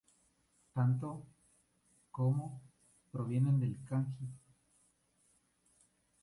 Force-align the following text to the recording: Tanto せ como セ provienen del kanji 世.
Tanto 0.73 1.07
せ 1.17 1.23
como 2.17 2.45
セ 2.63 3.09
provienen 3.11 3.59
del 3.61 3.75
kanji 3.87 4.25
世. 4.29 4.33